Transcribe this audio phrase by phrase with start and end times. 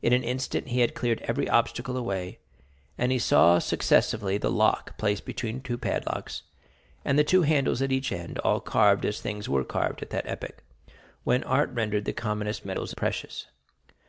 [0.00, 2.38] In an instant he had cleared every obstacle away,
[2.96, 6.42] and he saw successively the lock, placed between two padlocks,
[7.04, 10.28] and the two handles at each end, all carved as things were carved at that
[10.28, 10.62] epoch,
[11.24, 13.48] when art rendered the commonest metals precious.